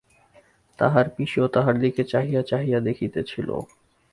তাহার 0.79 1.05
পিসিও 1.09 1.47
তাহার 1.47 1.75
দিকে 1.79 2.01
চাহিয়া 2.03 2.41
চাহিয়া 2.41 2.79
দেখিতেছিল। 2.79 3.49